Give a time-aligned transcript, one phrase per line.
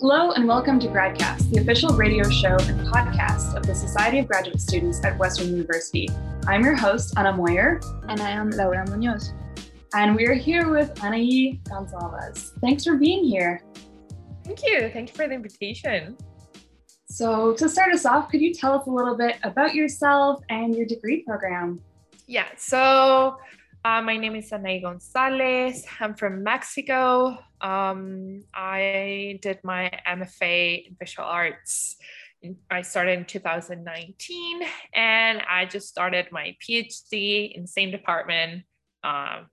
[0.00, 4.26] Hello and welcome to GradCast, the official radio show and podcast of the Society of
[4.26, 6.08] Graduate Students at Western University.
[6.46, 7.82] I'm your host, Ana Moyer.
[8.08, 9.34] And I am Laura Munoz.
[9.92, 12.54] And we're here with Anaí Gonzalez.
[12.62, 13.62] Thanks for being here.
[14.42, 14.88] Thank you.
[14.88, 16.16] Thank you for the invitation.
[17.10, 20.74] So, to start us off, could you tell us a little bit about yourself and
[20.74, 21.78] your degree program?
[22.26, 23.36] Yeah, so
[23.84, 25.86] uh, my name is Anaí Gonzalez.
[26.00, 27.38] I'm from Mexico.
[27.60, 31.96] Um, I did my MFA in visual arts.
[32.70, 34.62] I started in 2019,
[34.94, 38.64] and I just started my PhD in the same department
[39.04, 39.46] um,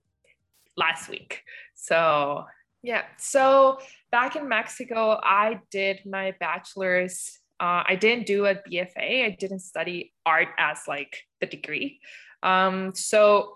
[0.76, 1.42] last week.
[1.74, 2.44] So
[2.82, 3.78] yeah, so
[4.10, 7.38] back in Mexico, I did my bachelor's.
[7.60, 9.24] Uh, I didn't do a BFA.
[9.24, 12.00] I didn't study art as like the degree.
[12.42, 13.54] Um, so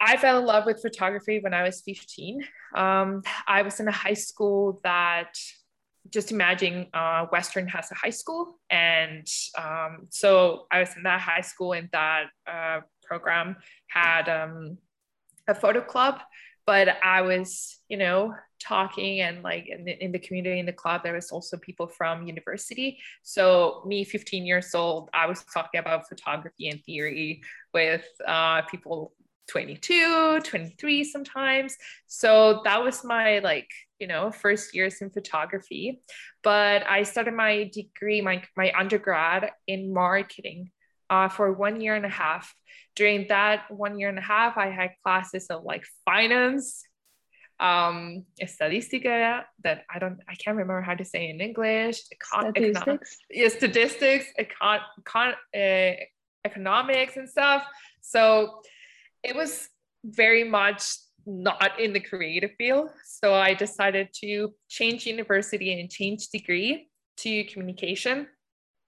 [0.00, 2.42] I fell in love with photography when I was 15.
[2.74, 5.36] Um, I was in a high school that
[6.10, 8.58] just imagine uh, Western has a high school.
[8.70, 9.26] And
[9.58, 13.56] um, so I was in that high school and that uh, program
[13.88, 14.78] had um,
[15.48, 16.20] a photo club,
[16.66, 20.72] but I was, you know, talking and like in the, in the community in the
[20.72, 25.80] club there was also people from university so me 15 years old i was talking
[25.80, 27.42] about photography and theory
[27.74, 29.12] with uh, people
[29.48, 31.76] 22 23 sometimes.
[32.06, 36.00] So that was my like you know first years in photography.
[36.42, 40.70] But i started my degree my, my undergrad in marketing
[41.10, 42.54] uh, for one year and a half.
[42.96, 46.84] During that one year and a half i had classes of like finance
[47.60, 52.02] um estadística that i don't i can't remember how to say in english.
[52.14, 53.16] Econ- statistics.
[53.16, 55.94] Econ- yeah, statistics econ- econ- uh,
[56.44, 57.64] economics and stuff.
[58.00, 58.60] So
[59.24, 59.68] it was
[60.04, 60.84] very much
[61.26, 62.90] not in the creative field.
[63.06, 68.26] So I decided to change university and change degree to communication,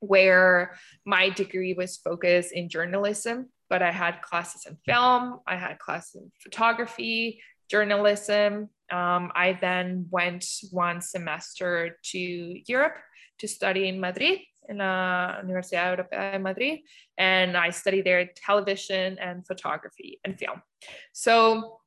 [0.00, 0.76] where
[1.06, 6.16] my degree was focused in journalism, but I had classes in film, I had classes
[6.16, 8.68] in photography, journalism.
[8.92, 12.96] Um, I then went one semester to Europe
[13.38, 16.80] to study in Madrid in la Universidad Europea de Madrid,
[17.18, 20.62] and I studied there television and photography and film.
[21.12, 21.78] So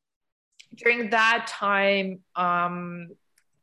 [0.76, 3.10] during that time, um,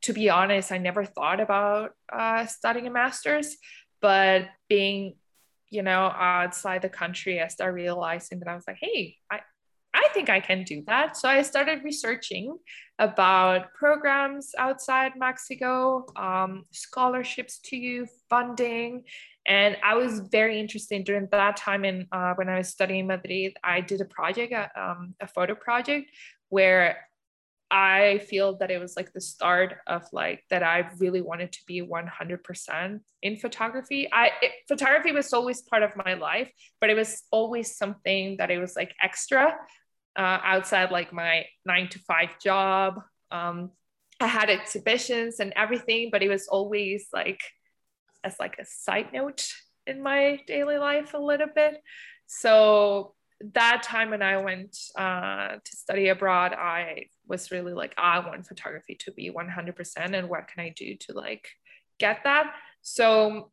[0.01, 3.57] to be honest, I never thought about uh, studying a master's,
[4.01, 5.15] but being,
[5.69, 9.39] you know, outside the country, I started realizing that I was like, hey, I,
[9.97, 11.17] I think I can do that.
[11.17, 12.55] So I started researching
[12.99, 19.03] about programs outside Mexico, um, scholarships to youth, funding.
[19.47, 21.83] And I was very interested during that time.
[21.83, 25.15] And uh, when I was studying in Madrid, I did a project, a, uh, um,
[25.19, 26.11] a photo project,
[26.49, 27.07] where
[27.71, 31.59] I feel that it was like the start of like that I really wanted to
[31.65, 34.07] be 100% in photography.
[34.13, 38.51] I it, photography was always part of my life, but it was always something that
[38.51, 39.53] it was like extra
[40.17, 43.01] uh, outside like my nine to five job.
[43.31, 43.71] Um,
[44.19, 47.39] I had exhibitions and everything, but it was always like
[48.23, 49.47] as like a side note
[49.85, 51.81] in my daily life a little bit.
[52.25, 53.13] So
[53.53, 58.47] that time when I went uh, to study abroad, I was really like, I want
[58.47, 61.47] photography to be 100%, and what can I do to like
[61.99, 62.53] get that?
[62.81, 63.51] So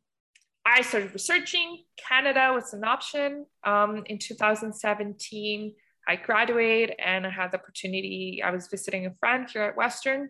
[0.65, 1.83] I started researching.
[1.95, 3.45] Canada was an option.
[3.63, 5.73] Um, in 2017,
[6.07, 8.41] I graduated and I had the opportunity.
[8.43, 10.29] I was visiting a friend here at Western,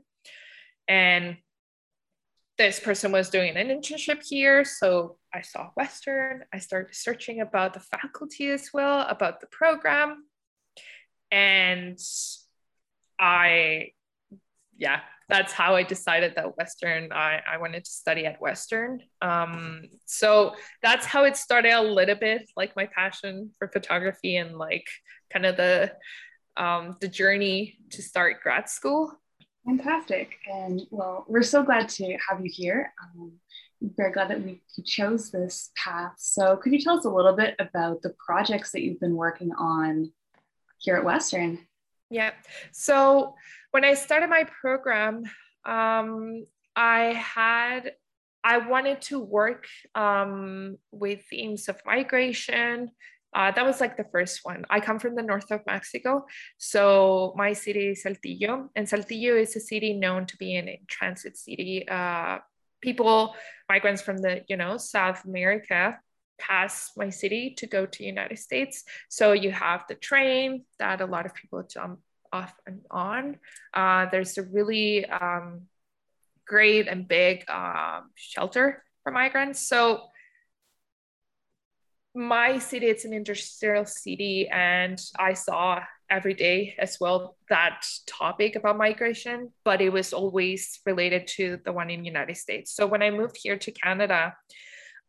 [0.87, 1.37] and
[2.57, 4.63] this person was doing an internship here.
[4.63, 6.45] So I saw Western.
[6.53, 10.25] I started searching about the faculty as well, about the program.
[11.31, 11.99] And
[13.19, 13.91] I,
[14.77, 19.01] yeah, that's how I decided that Western, I, I wanted to study at Western.
[19.21, 24.57] Um, so that's how it started a little bit, like my passion for photography and
[24.57, 24.87] like
[25.31, 25.93] kind of the
[26.57, 29.11] um, the journey to start grad school.
[29.65, 30.37] Fantastic.
[30.47, 32.93] And well, we're so glad to have you here.
[33.03, 33.33] Um,
[33.81, 36.13] very glad that we chose this path.
[36.17, 39.51] So, could you tell us a little bit about the projects that you've been working
[39.53, 40.11] on
[40.77, 41.59] here at Western?
[42.09, 42.31] Yeah.
[42.71, 43.35] So,
[43.75, 45.23] when I started my program,
[45.65, 46.45] um,
[46.77, 47.91] I had
[48.41, 52.91] I wanted to work um, with themes of migration,
[53.35, 54.63] uh, that was like the first one.
[54.69, 56.25] I come from the north of Mexico.
[56.57, 61.35] So my city is Saltillo, and Saltillo is a city known to be an transit
[61.35, 61.85] city.
[61.85, 62.37] Uh,
[62.79, 63.35] people,
[63.67, 65.99] migrants from the, you know, South America
[66.39, 68.85] pass my city to go to United States.
[69.09, 71.99] So you have the train that a lot of people jump
[72.31, 73.37] off and on.
[73.73, 75.61] Uh, there's a really um,
[76.45, 79.67] great and big um, shelter for migrants.
[79.67, 80.01] So
[82.15, 88.55] my city, it's an industrial city, and I saw every day as well that topic
[88.55, 92.73] about migration, but it was always related to the one in the United States.
[92.73, 94.35] So when I moved here to Canada,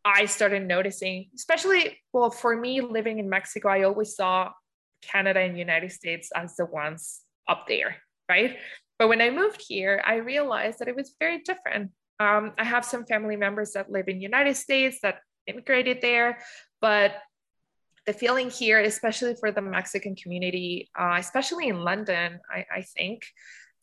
[0.03, 4.51] I started noticing, especially well, for me living in Mexico, I always saw
[5.11, 7.97] Canada and United States as the ones up there,
[8.29, 8.57] right?
[8.99, 11.91] But when I moved here, I realized that it was very different.
[12.19, 16.39] Um, I have some family members that live in United States that immigrated there,
[16.81, 17.13] but
[18.05, 23.23] the feeling here, especially for the Mexican community, uh, especially in London, I, I think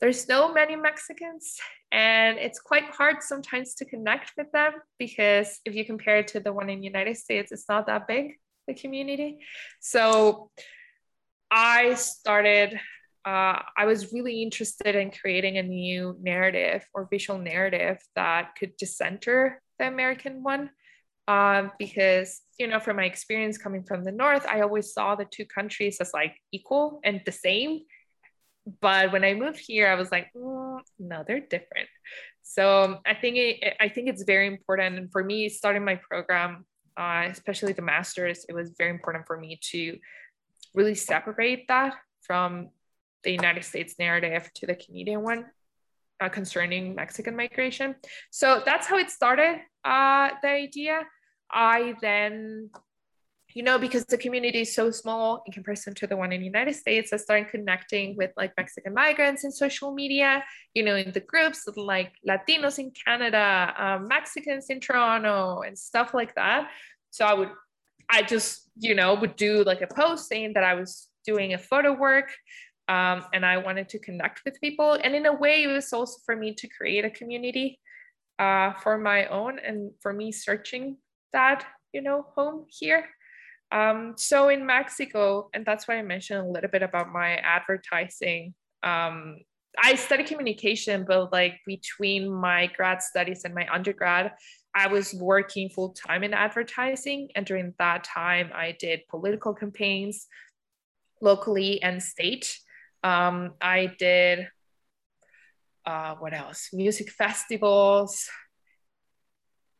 [0.01, 1.57] there's no many Mexicans,
[1.91, 6.39] and it's quite hard sometimes to connect with them because if you compare it to
[6.39, 8.33] the one in United States, it's not that big
[8.67, 9.39] the community.
[9.79, 10.49] So
[11.55, 12.77] I started.
[13.23, 18.75] Uh, I was really interested in creating a new narrative or visual narrative that could
[18.77, 20.69] decenter the American one
[21.27, 25.25] um, because you know from my experience coming from the north i always saw the
[25.25, 27.81] two countries as like equal and the same
[28.81, 31.89] but when i moved here i was like mm, no they're different
[32.41, 36.65] so i think it, i think it's very important and for me starting my program
[36.97, 39.97] uh, especially the masters it was very important for me to
[40.75, 42.69] really separate that from
[43.23, 45.45] the united states narrative to the canadian one
[46.21, 47.95] uh, concerning Mexican migration.
[48.31, 51.01] So that's how it started, uh, the idea.
[51.51, 52.69] I then,
[53.53, 56.45] you know, because the community is so small in comparison to the one in the
[56.45, 60.43] United States, I started connecting with like Mexican migrants in social media,
[60.73, 66.13] you know, in the groups like Latinos in Canada, um, Mexicans in Toronto, and stuff
[66.13, 66.69] like that.
[67.11, 67.51] So I would,
[68.09, 71.57] I just, you know, would do like a post saying that I was doing a
[71.57, 72.31] photo work
[72.87, 74.93] um, and I wanted to connect with people.
[74.93, 77.79] And in a way, it was also for me to create a community
[78.37, 80.97] uh, for my own and for me searching
[81.33, 83.05] that, you know, home here.
[83.71, 88.53] Um, so in Mexico, and that's why I mentioned a little bit about my advertising.
[88.83, 89.37] Um,
[89.81, 94.31] I studied communication, but like between my grad studies and my undergrad,
[94.75, 97.29] I was working full time in advertising.
[97.33, 100.27] And during that time, I did political campaigns
[101.21, 102.59] locally and state.
[103.01, 104.49] Um, I did,
[105.85, 106.69] uh, what else?
[106.73, 108.29] Music festivals,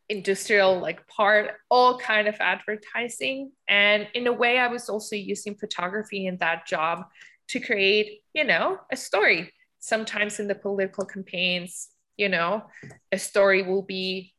[0.07, 5.55] industrial like part all kind of advertising and in a way i was also using
[5.55, 7.05] photography in that job
[7.47, 12.63] to create you know a story sometimes in the political campaigns you know
[13.11, 14.34] a story will be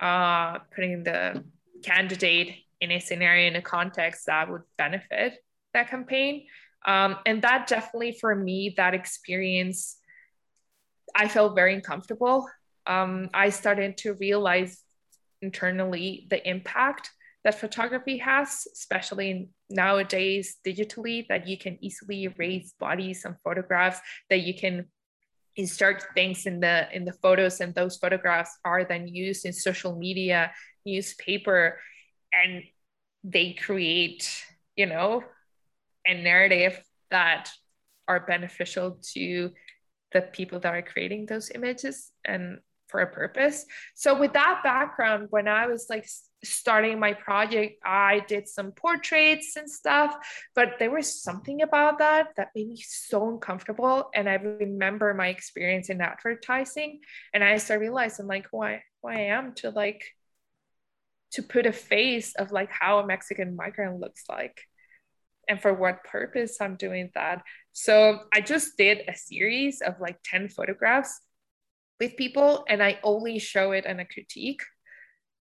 [0.00, 1.44] uh, putting the
[1.82, 5.38] candidate in a scenario in a context that would benefit
[5.72, 6.46] that campaign.
[6.86, 9.96] Um, and that definitely for me that experience
[11.14, 12.48] i felt very uncomfortable.
[12.86, 14.82] Um, i started to realize
[15.40, 17.10] internally the impact
[17.44, 24.00] that photography has, especially nowadays digitally, that you can easily erase bodies and photographs,
[24.30, 24.86] that you can
[25.56, 29.96] insert things in the in the photos, and those photographs are then used in social
[29.96, 30.52] media,
[30.84, 31.78] newspaper,
[32.32, 32.62] and
[33.22, 34.44] they create,
[34.76, 35.22] you know,
[36.06, 37.50] a narrative that
[38.06, 39.50] are beneficial to
[40.12, 43.64] the people that are creating those images and for a purpose.
[43.94, 46.06] So with that background, when I was like
[46.44, 50.14] starting my project, I did some portraits and stuff,
[50.54, 54.10] but there was something about that that made me so uncomfortable.
[54.14, 57.00] And I remember my experience in advertising,
[57.32, 60.04] and I started realizing like why I who I am to like
[61.32, 64.60] to put a face of like how a Mexican migrant looks like
[65.48, 67.42] and for what purpose I'm doing that.
[67.72, 71.20] So I just did a series of like 10 photographs
[72.00, 74.62] with people and I only show it in a critique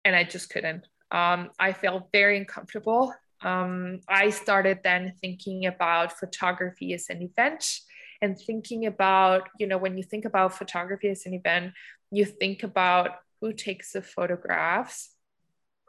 [0.05, 0.87] and I just couldn't.
[1.11, 3.13] Um, I felt very uncomfortable.
[3.41, 7.79] Um, I started then thinking about photography as an event
[8.21, 11.73] and thinking about, you know, when you think about photography as an event,
[12.11, 15.09] you think about who takes the photographs,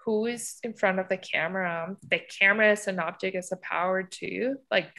[0.04, 1.96] who is in front of the camera.
[2.08, 4.56] The camera as an object is a power too.
[4.70, 4.92] Like,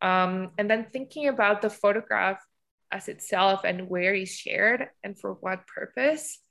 [0.00, 2.44] um, and then thinking about the photograph
[2.92, 6.41] as itself and where is shared and for what purpose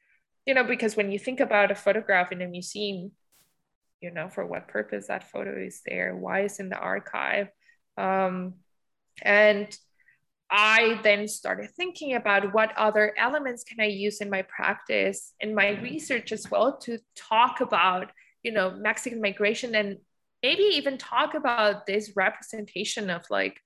[0.45, 3.11] you know because when you think about a photograph in a museum
[4.01, 7.47] you know for what purpose that photo is there why is in the archive
[7.97, 8.55] um,
[9.21, 9.77] and
[10.49, 15.55] i then started thinking about what other elements can i use in my practice in
[15.55, 18.11] my research as well to talk about
[18.43, 19.97] you know mexican migration and
[20.41, 23.59] maybe even talk about this representation of like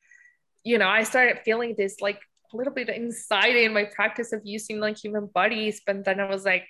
[0.64, 2.20] you know i started feeling this like
[2.54, 6.20] a little bit of anxiety in my practice of using like human bodies but then
[6.20, 6.66] i was like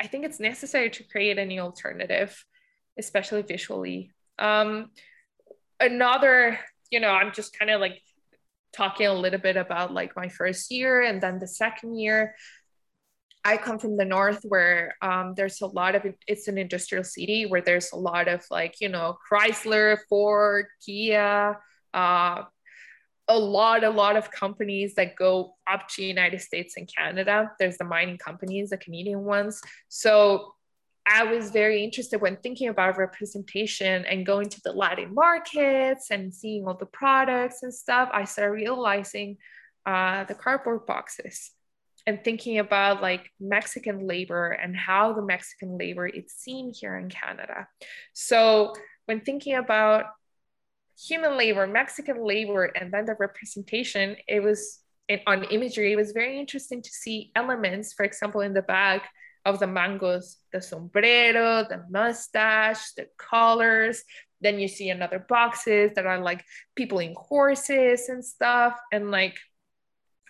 [0.00, 2.44] i think it's necessary to create a new alternative
[2.98, 4.10] especially visually.
[4.38, 4.90] Um
[5.78, 6.58] another
[6.90, 8.00] you know i'm just kind of like
[8.76, 12.34] talking a little bit about like my first year and then the second year.
[13.44, 17.46] I come from the north where um, there's a lot of it's an industrial city
[17.46, 21.56] where there's a lot of like you know Chrysler, Ford, Kia,
[21.94, 22.42] uh,
[23.28, 27.50] a lot a lot of companies that go up to United States and Canada.
[27.58, 29.60] There's the mining companies, the Canadian ones.
[29.88, 30.52] So
[31.08, 36.34] I was very interested when thinking about representation and going to the Latin markets and
[36.34, 38.10] seeing all the products and stuff.
[38.12, 39.38] I started realizing
[39.86, 41.52] uh, the cardboard boxes
[42.08, 47.08] and thinking about like Mexican labor and how the Mexican labor is seen here in
[47.08, 47.68] Canada.
[48.12, 48.74] So
[49.06, 50.06] when thinking about
[50.98, 54.80] human labor, Mexican labor, and then the representation, it was
[55.26, 59.08] on imagery, it was very interesting to see elements, for example, in the back
[59.44, 64.02] of the mangos, the sombrero, the mustache, the colors.
[64.40, 68.76] Then you see another boxes that are like people in horses and stuff.
[68.92, 69.36] And like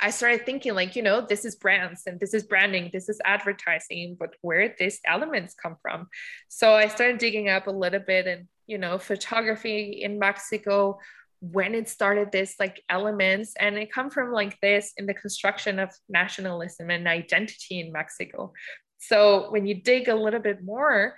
[0.01, 3.21] I started thinking like, you know, this is brands and this is branding, this is
[3.25, 6.09] advertising, but where these elements come from.
[6.49, 10.99] So I started digging up a little bit and, you know, photography in Mexico,
[11.41, 15.79] when it started this like elements and it come from like this in the construction
[15.79, 18.53] of nationalism and identity in Mexico.
[18.99, 21.15] So when you dig a little bit more,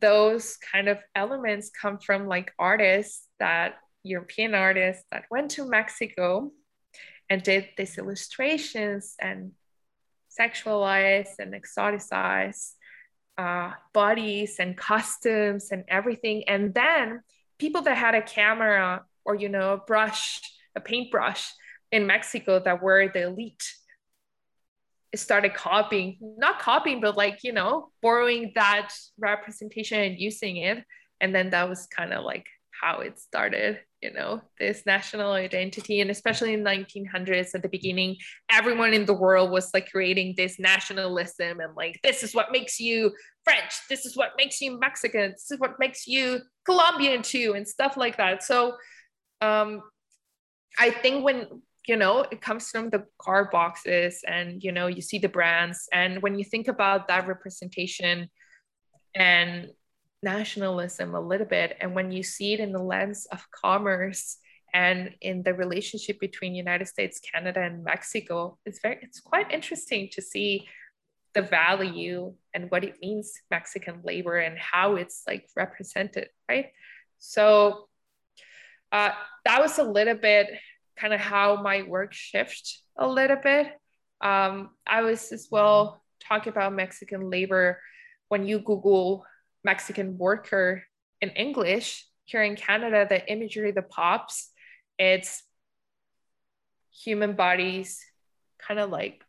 [0.00, 6.50] those kind of elements come from like artists that European artists that went to Mexico
[7.34, 9.50] and did these illustrations and
[10.40, 12.74] sexualize and exoticize
[13.36, 16.44] uh, bodies and costumes and everything.
[16.46, 17.22] And then
[17.58, 20.40] people that had a camera or, you know, a brush,
[20.76, 21.50] a paintbrush
[21.90, 23.64] in Mexico that were the elite
[25.16, 30.84] started copying, not copying, but like, you know, borrowing that representation and using it.
[31.20, 36.00] And then that was kind of like how it started you know this national identity.
[36.02, 38.16] And especially in 1900s at the beginning
[38.50, 42.78] everyone in the world was like creating this nationalism and like this is what makes
[42.78, 43.12] you
[43.44, 47.66] french this is what makes you mexican this is what makes you colombian too and
[47.66, 48.42] stuff like that.
[48.42, 48.76] So
[49.40, 49.82] um
[50.78, 51.38] i think when
[51.88, 55.88] you know it comes from the car boxes and you know you see the brands
[55.92, 58.28] and when you think about that representation
[59.14, 59.70] and
[60.24, 61.76] nationalism a little bit.
[61.80, 64.38] And when you see it in the lens of commerce
[64.72, 70.08] and in the relationship between United States, Canada, and Mexico, it's very it's quite interesting
[70.12, 70.66] to see
[71.34, 76.66] the value and what it means Mexican labor and how it's like represented, right?
[77.18, 77.88] So
[78.92, 79.10] uh,
[79.44, 80.48] that was a little bit
[80.96, 83.66] kind of how my work shifted a little bit.
[84.20, 87.80] Um, I was as well talking about Mexican labor
[88.28, 89.26] when you Google
[89.64, 90.84] Mexican worker
[91.20, 92.06] in English.
[92.26, 94.50] Here in Canada, the imagery that pops,
[94.98, 95.42] it's
[96.90, 98.00] human bodies
[98.58, 99.22] kind of like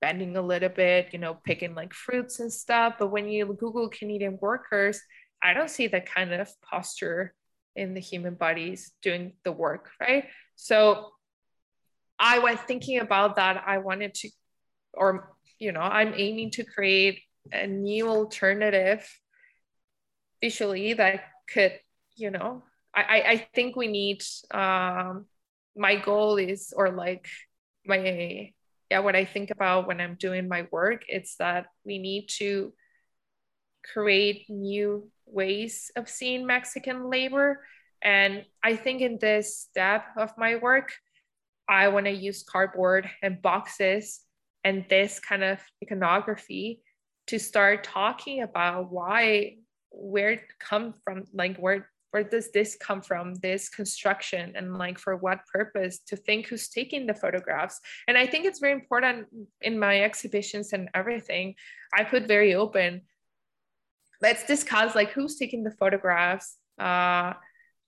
[0.00, 2.94] bending a little bit, you know, picking like fruits and stuff.
[2.98, 5.00] But when you Google Canadian workers,
[5.42, 7.34] I don't see that kind of posture
[7.74, 10.24] in the human bodies doing the work, right?
[10.56, 11.10] So
[12.18, 13.62] I was thinking about that.
[13.66, 14.30] I wanted to,
[14.94, 17.20] or, you know, I'm aiming to create
[17.52, 19.06] a new alternative
[20.40, 21.72] visually that could
[22.16, 22.62] you know
[22.94, 25.26] i i think we need um
[25.76, 27.28] my goal is or like
[27.84, 28.50] my
[28.90, 32.72] yeah what i think about when i'm doing my work it's that we need to
[33.92, 37.64] create new ways of seeing mexican labor.
[38.02, 40.92] And i think in this step of my work
[41.68, 44.20] i want to use cardboard and boxes
[44.64, 46.82] and this kind of iconography
[47.28, 49.56] to start talking about why
[49.96, 54.98] where it come from like where where does this come from this construction and like
[54.98, 57.80] for what purpose to think who's taking the photographs?
[58.06, 59.26] And i think it's very important
[59.60, 61.54] in my exhibitions and everything
[61.94, 63.02] i put very open
[64.22, 66.56] let's discuss like who's taking the photographs.
[66.78, 67.32] Uh,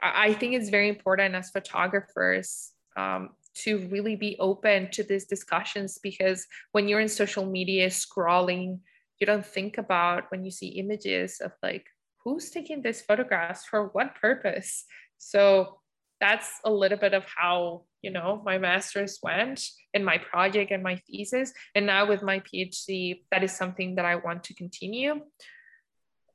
[0.00, 5.98] i think it's very important as photographers um, to really be open to these discussions
[6.02, 8.78] because when you're in social media scrolling
[9.18, 11.86] you don't think about when you see images of like
[12.28, 14.84] who's taking these photographs for what purpose?
[15.18, 15.78] So
[16.20, 20.82] that's a little bit of how you know my master's went in my project and
[20.82, 21.52] my thesis.
[21.74, 25.20] And now with my phd that is something that i want to continue.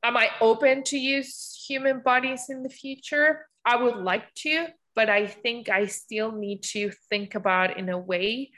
[0.04, 3.48] Am i open to use human bodies in the future?
[3.66, 7.98] I would like to but I think I still need to think about in a
[7.98, 8.52] way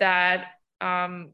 [0.00, 0.46] that
[0.80, 1.32] um,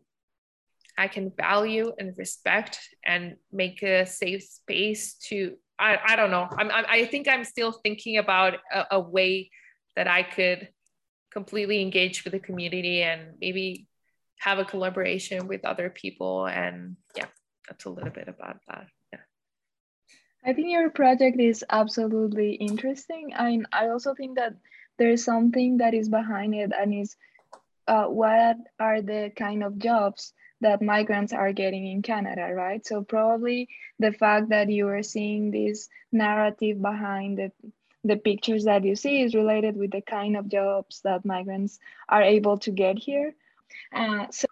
[0.98, 5.56] I can value and respect and make a safe space to.
[5.78, 6.48] I, I don't know.
[6.50, 9.50] I'm, I think I'm still thinking about a, a way
[9.94, 10.68] that I could
[11.30, 13.86] completely engage with the community and maybe
[14.40, 17.26] have a collaboration with other people and yeah
[17.68, 19.18] that's a little bit about that yeah
[20.44, 24.54] i think your project is absolutely interesting and i also think that
[24.98, 27.16] there's something that is behind it and is
[27.86, 33.02] uh, what are the kind of jobs that migrants are getting in canada right so
[33.02, 37.52] probably the fact that you are seeing this narrative behind the
[38.04, 42.22] the pictures that you see is related with the kind of jobs that migrants are
[42.22, 43.34] able to get here
[43.92, 44.46] uh, so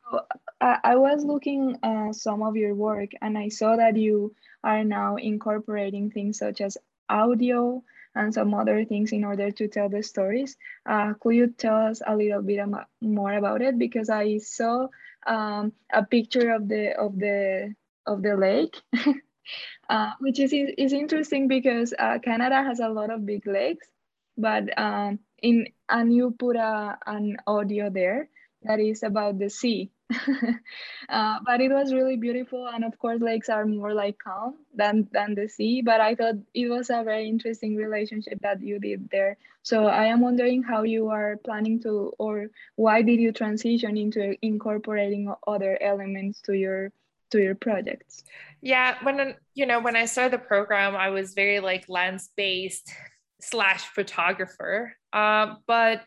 [0.61, 4.35] uh, I was looking uh, some of your work and I saw that you
[4.65, 6.77] are now incorporating things such as
[7.09, 7.83] audio
[8.15, 10.57] and some other things in order to tell the stories.
[10.87, 12.61] Uh, could you tell us a little bit
[13.01, 13.79] more about it?
[13.79, 14.89] Because I saw
[15.27, 17.75] um, a picture of the of the
[18.07, 18.81] of the lake,
[19.91, 23.89] uh, which is is interesting because uh, Canada has a lot of big lakes,
[24.37, 28.29] but um, in and you put a, an audio there
[28.63, 29.91] that is about the sea.
[31.09, 35.09] uh, but it was really beautiful, and of course, lakes are more like calm than
[35.13, 35.83] than the sea.
[35.83, 39.37] But I thought it was a very interesting relationship that you did there.
[39.63, 42.47] So I am wondering how you are planning to, or
[42.77, 46.93] why did you transition into incorporating other elements to your
[47.31, 48.23] to your projects?
[48.63, 52.93] Yeah, when you know when I started the program, I was very like lens based
[53.41, 56.03] slash photographer, uh, but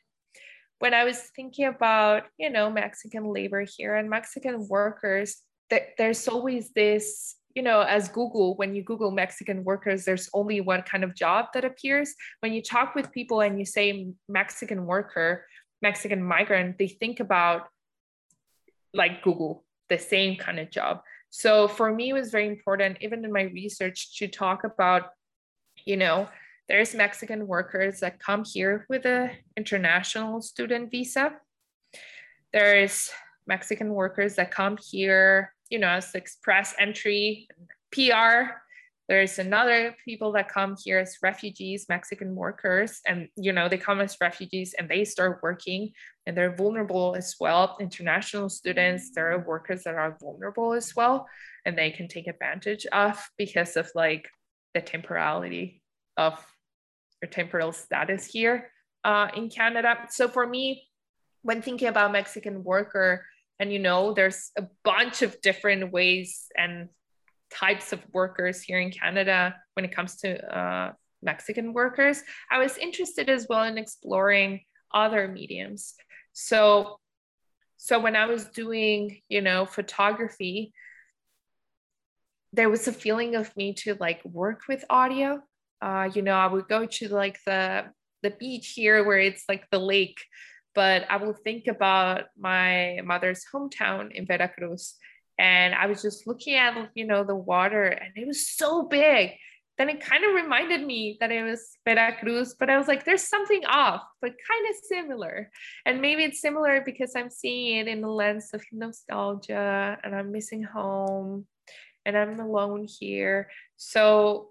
[0.79, 5.37] when I was thinking about, you know, Mexican labor here and Mexican workers,
[5.69, 10.61] th- there's always this, you know, as Google, when you Google Mexican workers, there's only
[10.61, 12.15] one kind of job that appears.
[12.39, 15.45] When you talk with people and you say Mexican worker,
[15.81, 17.67] Mexican migrant, they think about
[18.93, 21.01] like Google, the same kind of job.
[21.29, 25.09] So for me, it was very important, even in my research, to talk about,
[25.85, 26.27] you know,
[26.69, 31.33] there's Mexican workers that come here with a international student visa.
[32.53, 33.09] There's
[33.47, 37.47] Mexican workers that come here, you know, as express entry,
[37.91, 38.53] PR.
[39.07, 43.99] There's another people that come here as refugees, Mexican workers, and you know, they come
[43.99, 45.89] as refugees and they start working
[46.27, 47.77] and they're vulnerable as well.
[47.79, 51.27] International students, there are workers that are vulnerable as well,
[51.65, 54.29] and they can take advantage of because of like
[54.75, 55.81] the temporality
[56.15, 56.45] of
[57.23, 58.71] or temporal status here
[59.03, 59.97] uh, in Canada.
[60.09, 60.83] So for me,
[61.41, 63.25] when thinking about Mexican worker,
[63.59, 66.89] and you know, there's a bunch of different ways and
[67.51, 72.77] types of workers here in Canada when it comes to uh, Mexican workers, I was
[72.77, 74.61] interested as well in exploring
[74.93, 75.95] other mediums.
[76.33, 76.99] So,
[77.77, 80.73] so when I was doing, you know, photography,
[82.53, 85.41] there was a feeling of me to like work with audio
[85.81, 87.85] uh, you know, I would go to like the
[88.21, 90.19] the beach here where it's like the lake,
[90.75, 94.95] but I will think about my mother's hometown in Veracruz.
[95.37, 99.31] And I was just looking at, you know, the water and it was so big.
[99.77, 103.23] Then it kind of reminded me that it was Veracruz, but I was like, there's
[103.23, 105.49] something off, but kind of similar.
[105.85, 110.33] And maybe it's similar because I'm seeing it in the lens of nostalgia and I'm
[110.33, 111.45] missing home
[112.05, 113.49] and I'm alone here.
[113.77, 114.49] So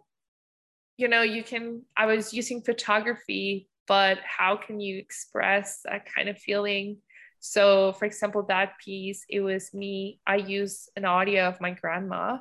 [0.98, 6.28] you know, you can, I was using photography, but how can you express that kind
[6.28, 6.98] of feeling?
[7.38, 12.38] So, for example, that piece, it was me, I used an audio of my grandma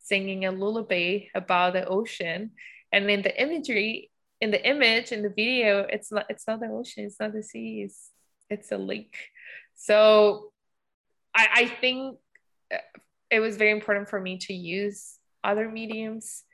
[0.00, 2.52] singing a lullaby about the ocean.
[2.90, 6.68] And in the imagery, in the image, in the video, it's not, it's not the
[6.68, 8.10] ocean, it's not the sea, it's,
[8.48, 9.18] it's a lake.
[9.74, 10.50] So
[11.34, 12.16] I, I think
[12.72, 12.78] uh,
[13.30, 16.44] it was very important for me to use other mediums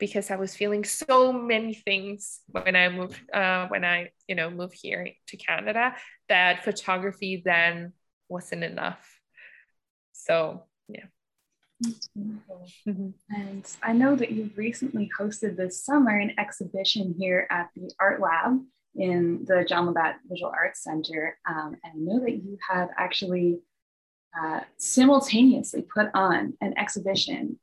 [0.00, 4.50] because I was feeling so many things when I moved uh, when I you know
[4.50, 5.94] moved here to Canada
[6.28, 7.92] that photography then
[8.28, 9.06] wasn't enough.
[10.12, 11.04] So yeah.
[12.16, 13.10] Mm-hmm.
[13.30, 18.20] And I know that you've recently hosted this summer an exhibition here at the Art
[18.20, 18.60] Lab
[18.96, 21.38] in the John Labatt Visual Arts Center.
[21.48, 23.60] Um, and I know that you have actually
[24.38, 27.58] uh, simultaneously put on an exhibition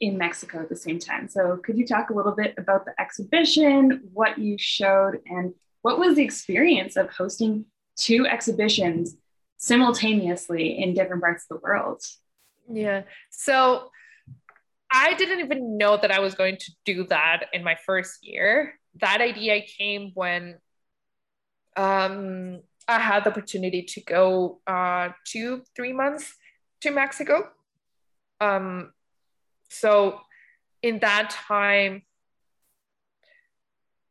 [0.00, 1.28] in Mexico at the same time.
[1.28, 5.98] So, could you talk a little bit about the exhibition, what you showed, and what
[5.98, 7.64] was the experience of hosting
[7.96, 9.16] two exhibitions
[9.56, 12.02] simultaneously in different parts of the world?
[12.70, 13.02] Yeah.
[13.30, 13.90] So,
[14.90, 18.74] I didn't even know that I was going to do that in my first year.
[19.00, 20.58] That idea came when
[21.76, 26.34] um, I had the opportunity to go uh, two, three months
[26.80, 27.50] to Mexico.
[28.40, 28.92] Um,
[29.68, 30.20] so
[30.82, 32.02] in that time,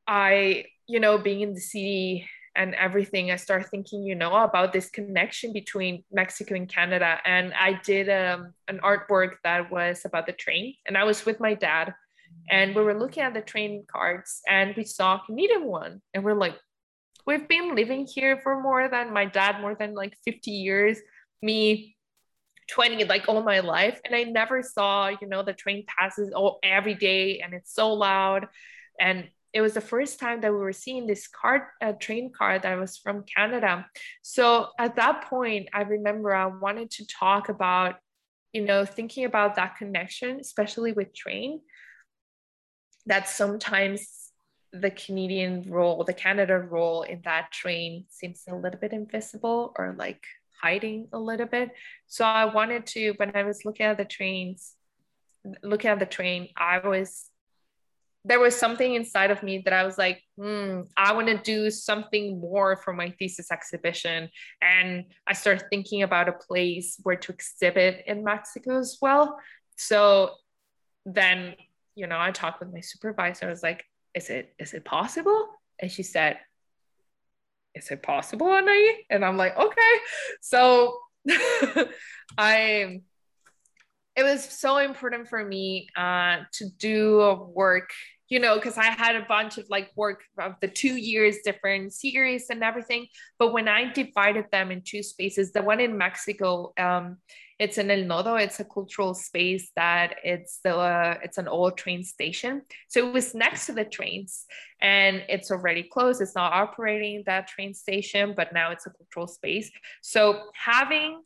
[0.08, 4.74] I, you know, being in the city and everything, I start thinking, you know, about
[4.74, 7.20] this connection between Mexico and Canada.
[7.26, 11.40] And I did um, an artwork that was about the train, and I was with
[11.40, 11.94] my dad,
[12.50, 16.34] and we were looking at the train cards, and we saw Canadian one, and we're
[16.34, 16.56] like,
[17.26, 20.98] we've been living here for more than my dad, more than like 50 years,
[21.42, 21.97] me
[22.68, 26.60] 20 like all my life and i never saw you know the train passes all
[26.64, 28.48] every day and it's so loud.
[29.00, 32.60] And it was the first time that we were seeing this car uh, train car
[32.60, 33.86] that was from canada.
[34.22, 37.96] So at that point i remember i wanted to talk about
[38.54, 41.62] you know thinking about that connection especially with train
[43.06, 44.32] that sometimes
[44.74, 49.96] the canadian role the canada role in that train seems a little bit invisible or
[49.98, 50.24] like
[50.62, 51.70] hiding a little bit
[52.08, 54.74] so i wanted to when i was looking at the trains
[55.64, 57.30] looking at the train i was
[58.28, 61.72] there was something inside of me that I was like, hmm, I want to do
[61.72, 64.30] something more for my thesis exhibition.
[64.62, 69.40] And I started thinking about a place where to exhibit in Mexico as well.
[69.78, 70.32] So
[71.06, 71.56] then,
[71.96, 73.48] you know, I talked with my supervisor.
[73.48, 75.48] I was like, is it is it possible?
[75.80, 76.38] And she said,
[77.78, 78.94] is it possible, Anaí?
[79.10, 79.94] And I'm like, okay.
[80.42, 81.00] So
[82.38, 83.02] I
[84.16, 87.92] it was so important for me uh, to do work
[88.30, 91.94] you know, because I had a bunch of like work of the two years different
[91.94, 93.08] series and everything.
[93.40, 97.18] But when I divided them in two spaces, the one in Mexico, um,
[97.60, 98.36] it's in El Nodo.
[98.36, 102.62] It's a cultural space that it's the uh, it's an old train station.
[102.88, 104.46] So it was next to the trains,
[104.80, 106.22] and it's already closed.
[106.22, 109.72] It's not operating that train station, but now it's a cultural space.
[110.02, 111.22] So having,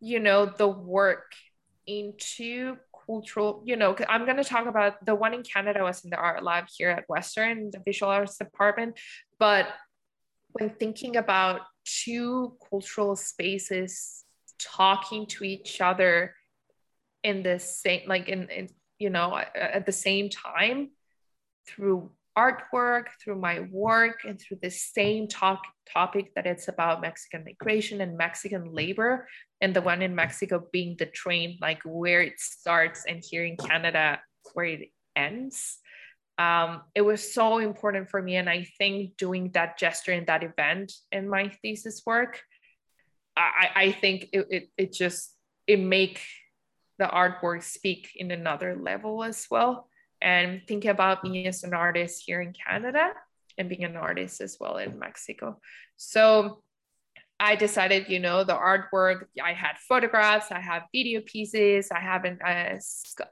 [0.00, 1.32] you know, the work
[1.86, 6.10] into cultural, you know, I'm going to talk about the one in Canada was in
[6.10, 8.98] the art lab here at Western, the visual arts department.
[9.38, 9.68] But
[10.52, 14.24] when thinking about two cultural spaces
[14.62, 16.34] talking to each other
[17.22, 18.68] in the same, like in, in
[18.98, 20.90] you know, at the same time
[21.66, 27.44] through artwork, through my work, and through the same talk topic that it's about Mexican
[27.44, 29.26] migration and Mexican labor,
[29.60, 33.56] and the one in Mexico being the train, like where it starts, and here in
[33.56, 34.20] Canada
[34.54, 35.78] where it ends.
[36.38, 40.42] Um, it was so important for me, and I think doing that gesture in that
[40.42, 42.40] event in my thesis work,
[43.40, 45.34] I, I think it, it, it just
[45.66, 46.20] it make
[46.98, 49.88] the artwork speak in another level as well
[50.20, 53.12] and thinking about me as an artist here in Canada
[53.56, 55.58] and being an artist as well in Mexico.
[55.96, 56.62] So
[57.38, 62.24] I decided, you know, the artwork, I had photographs, I have video pieces, I have
[62.26, 62.78] an, a,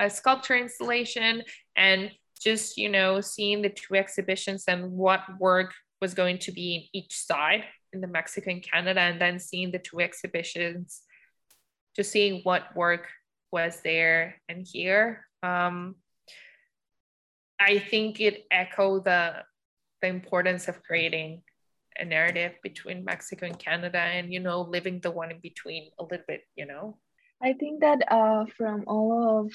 [0.00, 1.42] a sculpture installation,
[1.76, 6.74] and just, you know, seeing the two exhibitions and what work was going to be
[6.76, 11.02] in each side in the Mexico and Canada, and then seeing the two exhibitions,
[11.96, 13.08] just seeing what work
[13.50, 15.26] was there and here.
[15.42, 15.96] Um,
[17.60, 19.42] I think it echoed the
[20.00, 21.42] the importance of creating
[21.98, 26.04] a narrative between Mexico and Canada and you know living the one in between a
[26.04, 26.98] little bit you know
[27.42, 29.52] I think that uh, from all of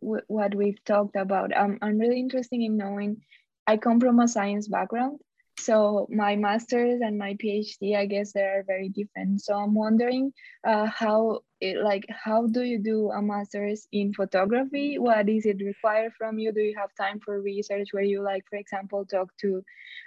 [0.00, 3.22] w- what we've talked about um, I'm really interested in knowing
[3.66, 5.18] I come from a science background
[5.60, 9.42] so my master's and my phd i guess they are very different.
[9.42, 10.32] So i'm wondering
[10.66, 14.98] uh, how it, like how do you do a master's in photography?
[14.98, 16.52] What is it required from you?
[16.52, 19.62] Do you have time for research where you like for example talk to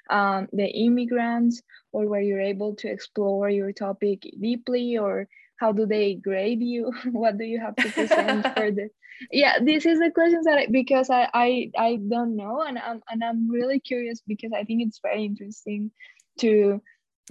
[0.09, 1.61] um, the immigrants
[1.91, 5.27] or where you're able to explore your topic deeply or
[5.59, 6.91] how do they grade you?
[7.11, 8.89] What do you have to present for the
[9.31, 13.01] yeah this is the questions that I, because I, I i don't know and i'm
[13.09, 15.91] and i'm really curious because i think it's very interesting
[16.39, 16.81] to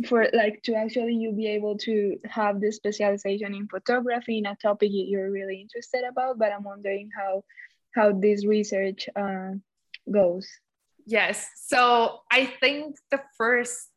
[0.06, 4.56] for like to actually you be able to have this specialization in photography in a
[4.56, 7.42] topic you're really interested about but i'm wondering how
[7.94, 9.50] how this research uh,
[10.10, 10.48] goes.
[11.04, 13.88] Yes so i think the first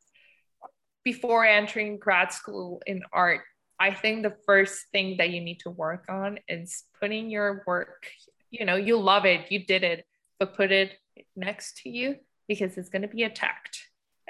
[1.03, 3.41] before entering grad school in art
[3.79, 8.07] I think the first thing that you need to work on is putting your work,
[8.51, 10.05] you know, you love it, you did it,
[10.39, 10.93] but put it
[11.35, 12.15] next to you
[12.47, 13.79] because it's going to be attacked.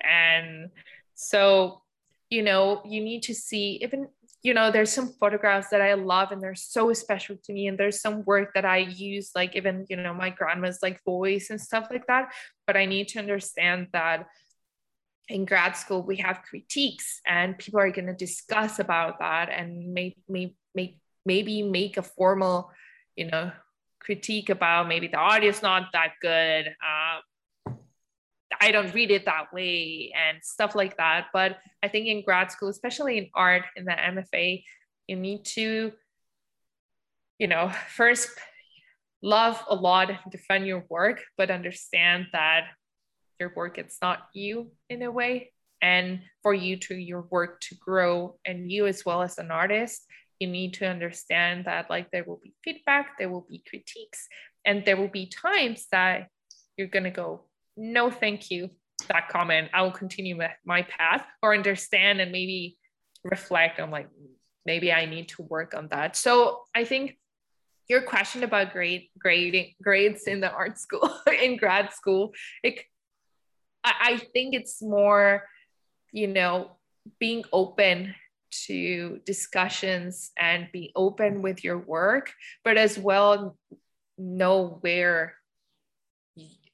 [0.04, 0.70] And
[1.14, 1.82] so,
[2.30, 4.08] you know, you need to see even,
[4.42, 7.68] you know, there's some photographs that I love and they're so special to me.
[7.68, 11.50] And there's some work that I use, like even, you know, my grandma's like voice
[11.50, 12.34] and stuff like that.
[12.66, 14.28] But I need to understand that
[15.28, 19.94] in grad school we have critiques and people are going to discuss about that and
[19.94, 22.72] may, may, may, maybe make a formal
[23.16, 23.52] you know
[24.00, 27.74] critique about maybe the audio is not that good uh,
[28.62, 31.28] i don't read it that way and stuff like that.
[31.34, 34.64] But i think in grad school especially in art in the mfa
[35.08, 35.92] you need to
[37.40, 38.30] you know first
[39.24, 42.68] love a lot defend your work but understand that
[43.40, 45.52] your work it's not you in a way.
[45.82, 50.06] And for you to your work to grow and you as well as an artist
[50.40, 54.28] you need to understand that like there will be feedback there will be critiques
[54.66, 56.28] and there will be times that
[56.76, 57.46] you're going to go
[57.78, 58.70] no thank you
[59.08, 59.70] that comment.
[59.74, 62.78] I will continue with my path or understand and maybe
[63.24, 64.08] reflect on like
[64.66, 66.16] maybe i need to work on that.
[66.16, 67.18] So i think
[67.88, 72.80] your question about grade grading grades in the art school in grad school it
[73.86, 75.44] I, I think it's more
[76.12, 76.72] you know
[77.20, 78.16] being open
[78.66, 83.58] to discussions and be open with your work, but as well
[84.18, 85.36] know where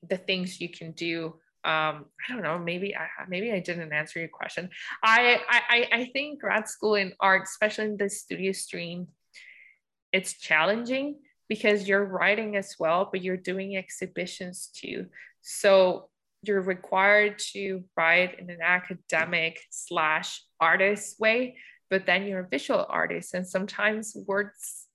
[0.07, 1.35] the things you can do.
[1.63, 4.69] Um, I don't know, maybe I maybe I didn't answer your question.
[5.03, 9.07] I I I think grad school in art, especially in the studio stream,
[10.11, 15.07] it's challenging because you're writing as well, but you're doing exhibitions too.
[15.41, 16.09] So
[16.43, 21.55] you're required to write in an academic slash artist way
[21.89, 24.87] but then you're a visual artist and sometimes words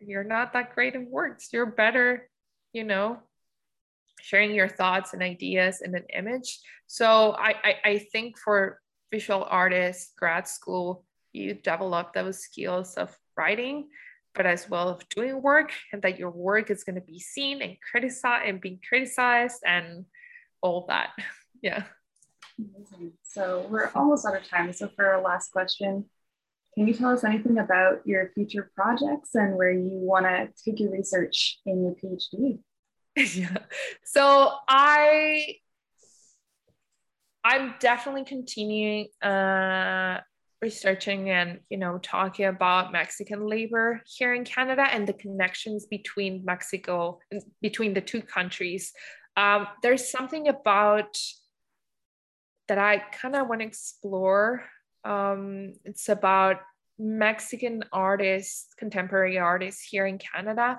[0.00, 1.48] you're not that great in words.
[1.52, 2.28] You're better
[2.72, 3.18] you know
[4.20, 6.60] sharing your thoughts and ideas in an image.
[6.86, 13.16] So i i, I think for visual artists grad school you develop those skills of
[13.36, 13.88] writing
[14.34, 17.62] but as well of doing work and that your work is going to be seen
[17.62, 20.04] and criticized and being criticized and
[20.64, 21.10] all that
[21.62, 21.84] yeah
[22.58, 23.12] Amazing.
[23.22, 24.72] So we're almost out of time.
[24.72, 26.04] So for our last question,
[26.74, 30.80] can you tell us anything about your future projects and where you want to take
[30.80, 32.58] your research in your PhD?
[33.36, 33.58] yeah.
[34.04, 35.56] So I
[37.44, 40.20] I'm definitely continuing uh,
[40.62, 46.44] researching and you know talking about Mexican labor here in Canada and the connections between
[46.44, 47.18] Mexico
[47.60, 48.92] between the two countries.
[49.36, 51.18] Um, there's something about
[52.68, 54.64] that I kind of want to explore
[55.04, 56.56] um, it's about
[56.98, 60.78] Mexican artists, contemporary artists here in Canada,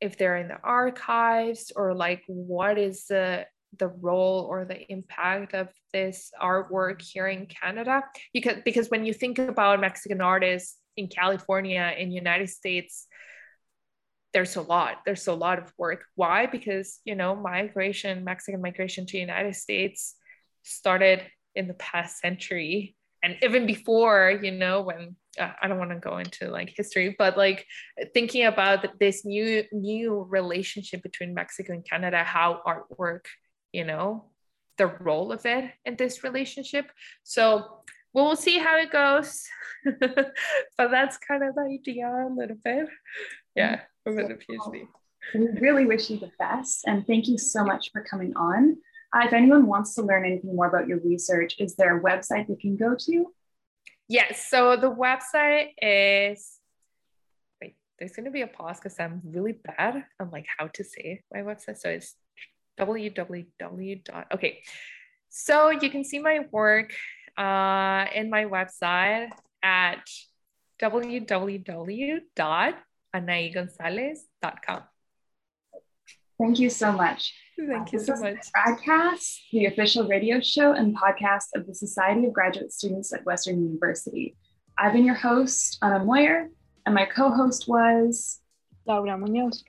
[0.00, 3.46] if they're in the archives or like what is the
[3.78, 8.02] the role or the impact of this artwork here in Canada.
[8.32, 13.06] Because because when you think about Mexican artists in California, in United States,
[14.36, 14.98] there's a lot.
[15.06, 16.04] There's a lot of work.
[16.14, 16.44] Why?
[16.44, 20.14] Because you know, migration, Mexican migration to United States
[20.62, 21.22] started
[21.54, 26.08] in the past century and even before you know when uh, i don't want to
[26.08, 27.64] go into like history but like
[28.12, 33.24] thinking about this new new relationship between mexico and canada how artwork
[33.72, 34.26] you know
[34.76, 36.90] the role of it in this relationship
[37.22, 37.80] so
[38.12, 39.44] we'll see how it goes
[39.84, 42.86] but that's kind of the idea a little bit
[43.54, 44.88] yeah a phd
[45.34, 48.76] we really wish you the best and thank you so much for coming on
[49.14, 52.48] uh, if anyone wants to learn anything more about your research, is there a website
[52.48, 53.32] they can go to?
[54.08, 54.46] Yes.
[54.48, 56.58] So the website is,
[57.60, 60.84] wait, there's going to be a pause because I'm really bad on like how to
[60.84, 61.78] say my website.
[61.78, 62.14] So it's
[62.78, 64.04] www.
[64.04, 64.62] Dot, okay.
[65.28, 66.92] So you can see my work
[67.38, 69.30] uh, in my website
[69.62, 70.06] at
[73.20, 74.82] www.anaigonzalez.com.
[76.38, 77.32] Thank you so much.
[77.58, 78.36] Thank uh, you so much.
[78.54, 83.62] Gradcast, the official radio show and podcast of the Society of Graduate Students at Western
[83.62, 84.36] University.
[84.76, 86.50] I've been your host, Anna Moyer,
[86.84, 88.40] and my co-host was
[88.86, 89.64] Laura Munoz.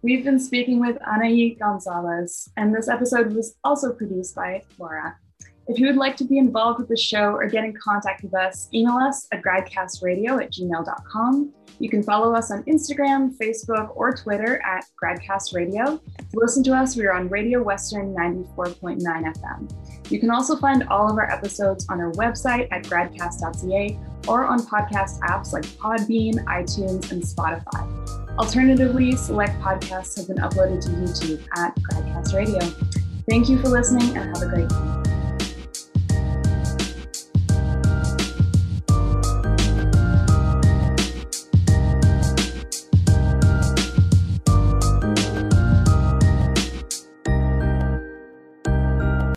[0.00, 5.18] We've been speaking with Anaí Gonzalez, and this episode was also produced by Laura.
[5.68, 8.34] If you would like to be involved with the show or get in contact with
[8.34, 11.52] us, email us at gradcastradio at gmail.com.
[11.78, 16.00] You can follow us on Instagram, Facebook, or Twitter at gradcastradio.
[16.18, 20.10] To listen to us, we are on Radio Western 94.9 FM.
[20.10, 23.98] You can also find all of our episodes on our website at gradcast.ca
[24.28, 28.38] or on podcast apps like Podbean, iTunes, and Spotify.
[28.38, 32.60] Alternatively, select podcasts have been uploaded to YouTube at Gradcast Radio.
[33.28, 35.01] Thank you for listening and have a great day.